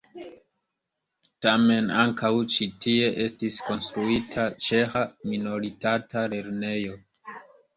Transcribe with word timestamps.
Tamen 1.45 1.91
ankaŭ 2.03 2.31
ĉi 2.53 2.67
tie 2.85 3.11
estis 3.25 3.59
konstruita 3.67 4.49
ĉeĥa 4.69 5.05
minoritata 5.33 6.25
lernejo. 6.35 6.99